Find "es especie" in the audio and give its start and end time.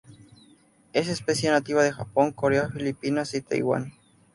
0.93-1.51